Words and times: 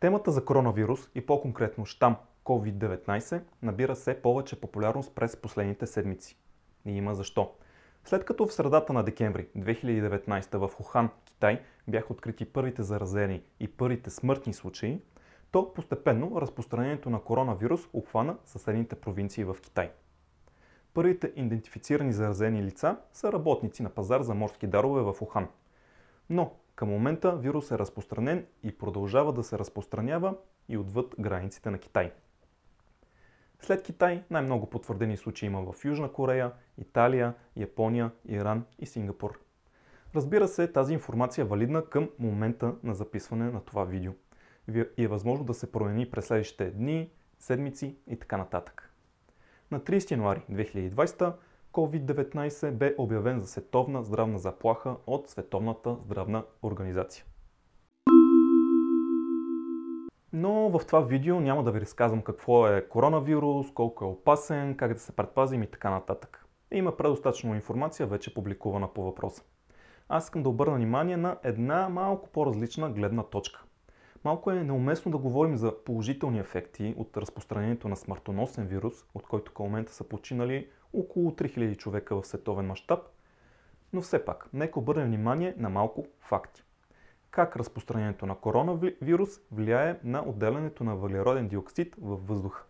Темата 0.00 0.30
за 0.30 0.44
коронавирус 0.44 1.10
и 1.14 1.26
по-конкретно 1.26 1.86
щам 1.86 2.16
COVID-19 2.44 3.42
набира 3.62 3.94
все 3.94 4.22
повече 4.22 4.60
популярност 4.60 5.14
през 5.14 5.36
последните 5.36 5.86
седмици. 5.86 6.36
И 6.86 6.96
има 6.96 7.14
защо. 7.14 7.52
След 8.04 8.24
като 8.24 8.46
в 8.46 8.52
средата 8.52 8.92
на 8.92 9.04
декември 9.04 9.48
2019 9.58 10.56
в 10.56 10.68
Хухан, 10.74 11.10
Китай, 11.24 11.62
бяха 11.88 12.12
открити 12.12 12.44
първите 12.44 12.82
заразени 12.82 13.42
и 13.60 13.68
първите 13.68 14.10
смъртни 14.10 14.54
случаи, 14.54 15.00
то 15.50 15.74
постепенно 15.74 16.40
разпространението 16.40 17.10
на 17.10 17.20
коронавирус 17.20 17.88
обхвана 17.92 18.36
съседните 18.44 18.94
провинции 18.94 19.44
в 19.44 19.56
Китай. 19.62 19.90
Първите 20.94 21.32
идентифицирани 21.36 22.12
заразени 22.12 22.62
лица 22.62 22.96
са 23.12 23.32
работници 23.32 23.82
на 23.82 23.90
пазар 23.90 24.22
за 24.22 24.34
морски 24.34 24.66
дарове 24.66 25.02
в 25.02 25.22
Ухан. 25.22 25.48
Но 26.30 26.52
към 26.80 26.88
момента 26.88 27.36
вирус 27.36 27.70
е 27.70 27.78
разпространен 27.78 28.46
и 28.62 28.78
продължава 28.78 29.32
да 29.32 29.42
се 29.42 29.58
разпространява 29.58 30.34
и 30.68 30.76
отвъд 30.76 31.14
границите 31.18 31.70
на 31.70 31.78
Китай. 31.78 32.12
След 33.60 33.82
Китай 33.82 34.24
най-много 34.30 34.70
потвърдени 34.70 35.16
случаи 35.16 35.46
има 35.46 35.72
в 35.72 35.84
Южна 35.84 36.12
Корея, 36.12 36.52
Италия, 36.78 37.34
Япония, 37.56 38.10
Иран 38.28 38.64
и 38.78 38.86
Сингапур. 38.86 39.40
Разбира 40.14 40.48
се, 40.48 40.72
тази 40.72 40.92
информация 40.92 41.42
е 41.42 41.46
валидна 41.46 41.84
към 41.84 42.10
момента 42.18 42.74
на 42.82 42.94
записване 42.94 43.50
на 43.50 43.60
това 43.60 43.84
видео 43.84 44.12
и 44.96 45.04
е 45.04 45.08
възможно 45.08 45.44
да 45.44 45.54
се 45.54 45.72
промени 45.72 46.10
през 46.10 46.26
следващите 46.26 46.70
дни, 46.70 47.10
седмици 47.38 47.96
и 48.06 48.18
така 48.18 48.36
нататък. 48.36 48.94
На 49.70 49.80
30 49.80 50.10
януари 50.10 50.42
2020 50.50 51.34
COVID-19 51.72 52.70
бе 52.70 52.94
обявен 52.98 53.40
за 53.40 53.46
световна 53.46 54.02
здравна 54.02 54.38
заплаха 54.38 54.96
от 55.06 55.28
Световната 55.28 55.96
здравна 56.00 56.44
организация. 56.62 57.24
Но 60.32 60.70
в 60.70 60.86
това 60.86 61.00
видео 61.00 61.40
няма 61.40 61.64
да 61.64 61.72
ви 61.72 61.80
разказвам 61.80 62.22
какво 62.22 62.68
е 62.68 62.88
коронавирус, 62.88 63.72
колко 63.74 64.04
е 64.04 64.08
опасен, 64.08 64.76
как 64.76 64.92
да 64.92 65.00
се 65.00 65.12
предпазим 65.12 65.62
и 65.62 65.66
така 65.66 65.90
нататък. 65.90 66.46
Има 66.72 66.96
предостатъчно 66.96 67.54
информация, 67.54 68.06
вече 68.06 68.34
публикувана 68.34 68.88
по 68.88 69.02
въпроса. 69.02 69.42
Аз 70.08 70.24
искам 70.24 70.42
да 70.42 70.48
обърна 70.48 70.76
внимание 70.76 71.16
на 71.16 71.38
една 71.44 71.88
малко 71.88 72.28
по-различна 72.28 72.90
гледна 72.90 73.22
точка. 73.22 73.64
Малко 74.24 74.50
е 74.50 74.64
неуместно 74.64 75.12
да 75.12 75.18
говорим 75.18 75.56
за 75.56 75.84
положителни 75.84 76.38
ефекти 76.38 76.94
от 76.98 77.16
разпространението 77.16 77.88
на 77.88 77.96
смъртоносен 77.96 78.66
вирус, 78.66 78.94
от 79.14 79.26
който 79.26 79.52
към 79.52 79.66
момента 79.66 79.92
са 79.92 80.04
починали 80.04 80.68
около 80.92 81.30
3000 81.30 81.76
човека 81.76 82.16
в 82.20 82.26
световен 82.26 82.66
мащаб, 82.66 83.00
но 83.92 84.00
все 84.00 84.24
пак, 84.24 84.48
нека 84.52 84.78
обърнем 84.78 85.06
внимание 85.06 85.54
на 85.56 85.68
малко 85.68 86.06
факти. 86.20 86.62
Как 87.30 87.56
разпространението 87.56 88.26
на 88.26 88.34
коронавирус 88.34 89.40
влияе 89.52 89.98
на 90.04 90.22
отделянето 90.28 90.84
на 90.84 90.96
въглероден 90.96 91.48
диоксид 91.48 91.96
във 92.00 92.26
въздуха. 92.26 92.64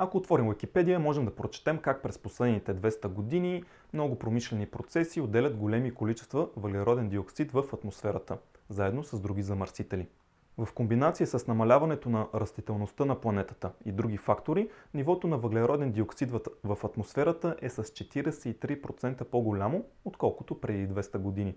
Ако 0.00 0.18
отворим 0.18 0.50
Википедия, 0.50 0.98
можем 0.98 1.24
да 1.24 1.34
прочетем 1.34 1.78
как 1.78 2.02
през 2.02 2.18
последните 2.18 2.74
200 2.74 3.08
години 3.08 3.64
много 3.92 4.18
промишлени 4.18 4.66
процеси 4.66 5.20
отделят 5.20 5.56
големи 5.56 5.94
количества 5.94 6.48
въглероден 6.56 7.08
диоксид 7.08 7.52
в 7.52 7.64
атмосферата, 7.72 8.38
заедно 8.68 9.04
с 9.04 9.20
други 9.20 9.42
замърсители. 9.42 10.08
В 10.58 10.68
комбинация 10.74 11.26
с 11.26 11.46
намаляването 11.46 12.10
на 12.10 12.28
растителността 12.34 13.04
на 13.04 13.20
планетата 13.20 13.72
и 13.84 13.92
други 13.92 14.16
фактори, 14.16 14.70
нивото 14.94 15.28
на 15.28 15.38
въглероден 15.38 15.92
диоксид 15.92 16.30
в 16.64 16.78
атмосферата 16.84 17.56
е 17.62 17.68
с 17.68 17.82
43% 17.82 19.24
по-голямо, 19.24 19.84
отколкото 20.04 20.60
преди 20.60 20.88
200 20.88 21.18
години. 21.18 21.56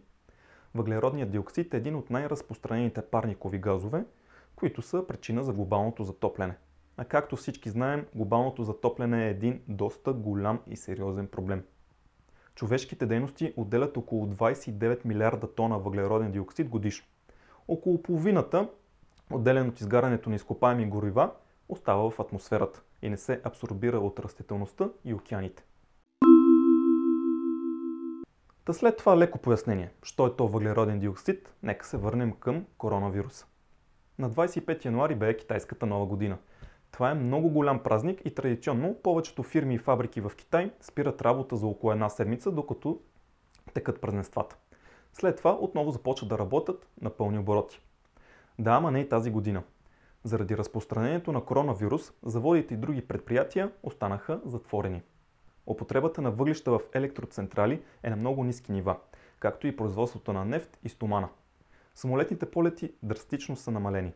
Въглеродният 0.75 1.31
диоксид 1.31 1.73
е 1.73 1.77
един 1.77 1.95
от 1.95 2.09
най-разпространените 2.09 3.02
парникови 3.02 3.57
газове, 3.57 4.05
които 4.55 4.81
са 4.81 5.07
причина 5.07 5.44
за 5.44 5.53
глобалното 5.53 6.03
затопляне. 6.03 6.57
А 6.97 7.05
както 7.05 7.35
всички 7.35 7.69
знаем, 7.69 8.05
глобалното 8.16 8.63
затопляне 8.63 9.25
е 9.25 9.29
един 9.29 9.61
доста 9.67 10.13
голям 10.13 10.59
и 10.67 10.77
сериозен 10.77 11.27
проблем. 11.27 11.63
Човешките 12.56 13.06
дейности 13.06 13.53
отделят 13.57 13.97
около 13.97 14.28
29 14.28 15.06
милиарда 15.06 15.56
тона 15.56 15.79
въглероден 15.79 16.31
диоксид 16.31 16.69
годишно. 16.69 17.07
Около 17.67 18.01
половината 18.01 18.69
отделен 19.34 19.69
от 19.69 19.80
изгарянето 19.80 20.30
на 20.30 20.36
изкопаеми 20.36 20.90
горива, 20.90 21.31
остава 21.69 22.09
в 22.12 22.19
атмосферата 22.19 22.81
и 23.02 23.09
не 23.09 23.18
се 23.18 23.42
абсорбира 23.44 24.00
от 24.00 24.19
растителността 24.19 24.90
и 25.06 25.14
океаните. 25.14 25.64
Та 28.66 28.74
след 28.74 28.97
това 28.97 29.18
леко 29.18 29.38
пояснение, 29.38 29.91
що 30.03 30.28
е 30.28 30.36
то 30.36 30.47
въглероден 30.47 31.00
диоксид, 31.00 31.53
нека 31.64 31.86
се 31.86 31.97
върнем 31.97 32.34
към 32.34 32.66
коронавируса. 32.78 33.46
На 34.20 34.30
25 34.30 34.86
януари 34.86 35.16
бе 35.16 35.38
китайската 35.38 35.86
нова 35.86 36.06
година. 36.06 36.38
Това 36.91 37.12
е 37.12 37.16
много 37.16 37.50
голям 37.50 37.84
празник 37.84 38.22
и 38.25 38.36
традиционно 38.36 38.96
повечето 39.03 39.44
фирми 39.44 39.75
и 39.75 39.78
фабрики 39.78 40.22
в 40.22 40.31
Китай 40.38 40.72
спират 40.81 41.22
работа 41.22 41.56
за 41.56 41.68
около 41.68 41.91
една 41.91 42.09
седмица, 42.09 42.52
докато 42.52 43.00
текат 43.74 44.02
празненствата. 44.02 44.58
След 45.14 45.38
това 45.38 45.58
отново 45.62 45.91
започват 45.91 46.30
да 46.30 46.38
работят 46.38 46.88
на 47.02 47.09
пълни 47.09 47.40
обороти. 47.40 47.81
Да, 48.61 48.72
ама 48.72 48.91
не 48.91 49.09
тази 49.09 49.31
година. 49.31 49.63
Заради 50.23 50.57
разпространението 50.57 51.31
на 51.31 51.45
коронавирус, 51.45 52.13
заводите 52.23 52.73
и 52.73 52.77
други 52.77 53.01
предприятия 53.01 53.72
останаха 53.83 54.41
затворени. 54.45 55.01
Употребата 55.67 56.22
на 56.22 56.31
въглища 56.31 56.72
в 56.72 56.79
електроцентрали 56.94 57.83
е 58.03 58.09
на 58.09 58.16
много 58.16 58.44
ниски 58.44 58.72
нива, 58.72 58.97
както 59.39 59.67
и 59.67 59.75
производството 59.75 60.33
на 60.33 60.45
нефт 60.45 60.79
и 60.83 60.89
стомана. 60.89 61.29
Самолетните 61.95 62.51
полети 62.51 62.94
драстично 63.03 63.55
са 63.55 63.72
намалени. 63.72 64.13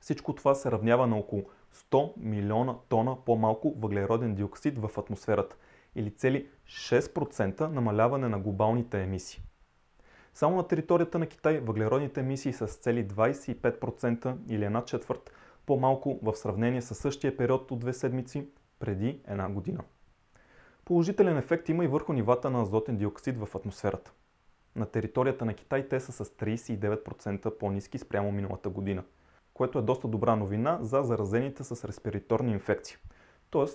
Всичко 0.00 0.34
това 0.34 0.54
се 0.54 0.70
равнява 0.70 1.06
на 1.06 1.16
около 1.16 1.44
100 1.74 2.12
милиона 2.16 2.76
тона 2.88 3.16
по-малко 3.26 3.74
въглероден 3.78 4.34
диоксид 4.34 4.78
в 4.78 4.98
атмосферата 4.98 5.56
или 5.94 6.10
цели 6.10 6.48
6% 6.66 7.60
намаляване 7.60 8.28
на 8.28 8.38
глобалните 8.38 9.02
емисии. 9.02 9.42
Само 10.34 10.56
на 10.56 10.68
територията 10.68 11.18
на 11.18 11.26
Китай 11.26 11.60
въглеродните 11.60 12.20
емисии 12.20 12.52
са 12.52 12.68
с 12.68 12.76
цели 12.76 13.08
25% 13.08 14.36
или 14.48 14.64
една 14.64 14.84
четвърт 14.84 15.32
по-малко 15.66 16.18
в 16.22 16.36
сравнение 16.36 16.82
с 16.82 16.94
същия 16.94 17.36
период 17.36 17.70
от 17.70 17.78
две 17.78 17.92
седмици 17.92 18.46
преди 18.78 19.20
една 19.26 19.48
година. 19.48 19.84
Положителен 20.84 21.36
ефект 21.36 21.68
има 21.68 21.84
и 21.84 21.88
върху 21.88 22.12
нивата 22.12 22.50
на 22.50 22.62
азотен 22.62 22.96
диоксид 22.96 23.38
в 23.38 23.54
атмосферата. 23.54 24.12
На 24.76 24.86
територията 24.86 25.44
на 25.44 25.54
Китай 25.54 25.88
те 25.88 26.00
са 26.00 26.12
с 26.12 26.24
39% 26.24 27.58
по-низки 27.58 27.98
спрямо 27.98 28.32
миналата 28.32 28.68
година, 28.68 29.04
което 29.54 29.78
е 29.78 29.82
доста 29.82 30.08
добра 30.08 30.36
новина 30.36 30.78
за 30.80 31.02
заразените 31.02 31.64
с 31.64 31.88
респираторни 31.88 32.52
инфекции, 32.52 32.96
т.е. 33.50 33.66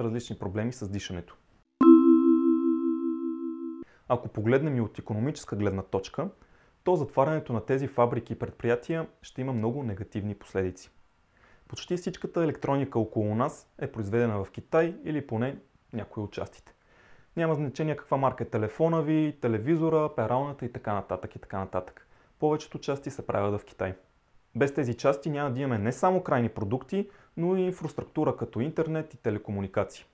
различни 0.00 0.38
проблеми 0.38 0.72
с 0.72 0.88
дишането. 0.88 1.36
Ако 4.12 4.28
погледнем 4.28 4.76
и 4.76 4.80
от 4.80 4.98
економическа 4.98 5.56
гледна 5.56 5.82
точка, 5.82 6.28
то 6.84 6.96
затварянето 6.96 7.52
на 7.52 7.60
тези 7.60 7.86
фабрики 7.86 8.32
и 8.32 8.38
предприятия 8.38 9.06
ще 9.22 9.40
има 9.40 9.52
много 9.52 9.82
негативни 9.82 10.34
последици. 10.34 10.90
Почти 11.68 11.96
всичката 11.96 12.44
електроника 12.44 12.98
около 12.98 13.34
нас 13.34 13.70
е 13.78 13.92
произведена 13.92 14.44
в 14.44 14.50
Китай 14.50 14.96
или 15.04 15.26
поне 15.26 15.56
някои 15.92 16.22
от 16.22 16.32
частите. 16.32 16.74
Няма 17.36 17.54
значение 17.54 17.96
каква 17.96 18.16
марка 18.16 18.44
е 18.44 18.46
телефона 18.46 19.02
ви, 19.02 19.38
телевизора, 19.40 20.10
пералната 20.16 20.64
и 20.64 20.72
така 20.72 20.94
нататък 20.94 21.36
и 21.36 21.38
така 21.38 21.58
нататък. 21.58 22.06
Повечето 22.38 22.78
части 22.78 23.10
се 23.10 23.26
правят 23.26 23.60
в 23.60 23.64
Китай. 23.64 23.94
Без 24.54 24.74
тези 24.74 24.94
части 24.94 25.30
няма 25.30 25.50
да 25.50 25.60
имаме 25.60 25.78
не 25.78 25.92
само 25.92 26.22
крайни 26.22 26.48
продукти, 26.48 27.10
но 27.36 27.56
и 27.56 27.62
инфраструктура 27.62 28.36
като 28.36 28.60
интернет 28.60 29.14
и 29.14 29.16
телекомуникации. 29.16 30.04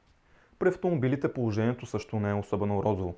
При 0.59 0.69
автомобилите 0.69 1.33
положението 1.33 1.87
също 1.87 2.21
не 2.21 2.31
е 2.31 2.35
особено 2.35 2.83
розово 2.83 3.15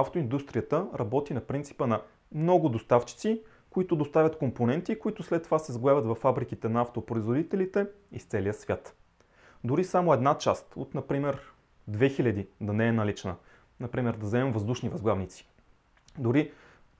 автоиндустрията 0.00 0.86
работи 0.98 1.34
на 1.34 1.40
принципа 1.40 1.86
на 1.86 2.02
много 2.34 2.68
доставчици, 2.68 3.42
които 3.70 3.96
доставят 3.96 4.38
компоненти, 4.38 4.98
които 4.98 5.22
след 5.22 5.42
това 5.42 5.58
се 5.58 5.72
сглавят 5.72 6.06
в 6.06 6.14
фабриките 6.14 6.68
на 6.68 6.80
автопроизводителите 6.80 7.86
из 8.12 8.24
целия 8.24 8.54
свят. 8.54 8.96
Дори 9.64 9.84
само 9.84 10.12
една 10.12 10.38
част 10.38 10.72
от, 10.76 10.94
например, 10.94 11.40
2000 11.90 12.46
да 12.60 12.72
не 12.72 12.88
е 12.88 12.92
налична, 12.92 13.36
например 13.80 14.14
да 14.14 14.26
вземем 14.26 14.52
въздушни 14.52 14.88
възглавници. 14.88 15.48
Дори 16.18 16.52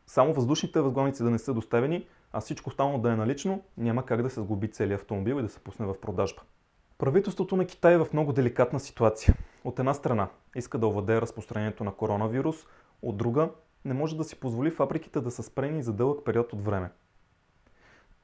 само 0.06 0.34
въздушните 0.34 0.80
възглавници 0.80 1.22
да 1.22 1.30
не 1.30 1.38
са 1.38 1.54
доставени, 1.54 2.06
а 2.32 2.40
всичко 2.40 2.70
останало 2.70 2.98
да 2.98 3.12
е 3.12 3.16
налично, 3.16 3.62
няма 3.76 4.06
как 4.06 4.22
да 4.22 4.30
се 4.30 4.40
сглоби 4.40 4.70
целият 4.70 5.00
автомобил 5.00 5.34
и 5.34 5.42
да 5.42 5.48
се 5.48 5.60
пусне 5.60 5.86
в 5.86 6.00
продажба. 6.00 6.42
Правителството 6.98 7.56
на 7.56 7.66
Китай 7.66 7.94
е 7.94 7.98
в 7.98 8.06
много 8.12 8.32
деликатна 8.32 8.80
ситуация. 8.80 9.34
От 9.64 9.78
една 9.78 9.94
страна 9.94 10.28
иска 10.56 10.78
да 10.78 10.86
овладее 10.86 11.20
разпространението 11.20 11.84
на 11.84 11.92
коронавирус, 11.92 12.56
от 13.02 13.16
друга 13.16 13.50
не 13.84 13.94
може 13.94 14.16
да 14.16 14.24
си 14.24 14.40
позволи 14.40 14.70
фабриките 14.70 15.20
да 15.20 15.30
са 15.30 15.42
спрени 15.42 15.82
за 15.82 15.92
дълъг 15.92 16.24
период 16.24 16.52
от 16.52 16.64
време. 16.64 16.90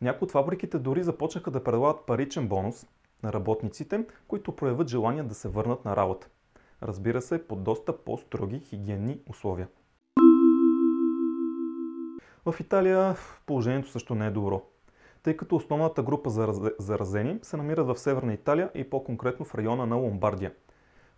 Някои 0.01 0.25
от 0.27 0.33
фабриките 0.33 0.79
дори 0.79 1.03
започнаха 1.03 1.51
да 1.51 1.65
предлагат 1.65 2.07
паричен 2.07 2.49
бонус 2.49 2.87
на 3.23 3.33
работниците, 3.33 4.07
които 4.29 4.57
проявят 4.57 4.89
желание 4.89 5.23
да 5.23 5.35
се 5.35 5.49
върнат 5.49 5.85
на 5.85 5.97
работа. 5.97 6.29
Разбира 6.83 7.23
се, 7.23 7.49
под 7.49 7.63
доста 7.63 7.99
по-строги 7.99 8.61
хигиенни 8.61 9.21
условия. 9.31 9.69
В 12.47 12.61
Италия 12.61 13.17
положението 13.47 13.91
също 13.91 14.15
не 14.15 14.27
е 14.27 14.31
добро. 14.31 14.63
тъй 15.23 15.37
като 15.37 15.57
основната 15.57 16.03
група 16.03 16.31
заразени 16.79 17.39
се 17.43 17.57
намират 17.57 17.87
в 17.87 17.99
Северна 17.99 18.33
Италия 18.33 18.71
и 18.75 18.91
по-конкретно 18.91 19.45
в 19.45 19.55
района 19.55 19.87
на 19.87 19.97
Ломбардия. 19.97 20.55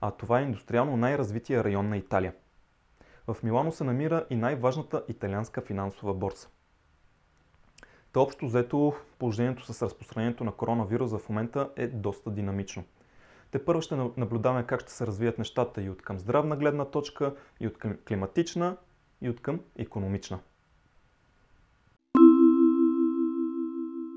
А 0.00 0.10
това 0.10 0.40
е 0.40 0.42
индустриално 0.42 0.96
най-развития 0.96 1.64
район 1.64 1.88
на 1.88 1.96
Италия. 1.96 2.34
В 3.28 3.42
Милано 3.42 3.72
се 3.72 3.84
намира 3.84 4.26
и 4.30 4.36
най-важната 4.36 5.04
италианска 5.08 5.60
финансова 5.60 6.14
борса. 6.14 6.48
Та 8.12 8.20
общо 8.20 8.46
взето 8.46 8.94
положението 9.18 9.72
с 9.72 9.82
разпространението 9.82 10.44
на 10.44 10.52
коронавируса 10.52 11.18
в 11.18 11.28
момента 11.28 11.70
е 11.76 11.86
доста 11.86 12.30
динамично. 12.30 12.84
Те 13.50 13.64
първо 13.64 13.82
ще 13.82 13.96
наблюдаваме 13.96 14.66
как 14.66 14.80
ще 14.80 14.92
се 14.92 15.06
развият 15.06 15.38
нещата 15.38 15.82
и 15.82 15.90
от 15.90 16.02
към 16.02 16.18
здравна 16.18 16.56
гледна 16.56 16.84
точка, 16.84 17.34
и 17.60 17.66
от 17.66 17.78
към 17.78 17.98
климатична, 18.08 18.76
и 19.20 19.30
от 19.30 19.40
към 19.42 19.60
економична. 19.76 20.38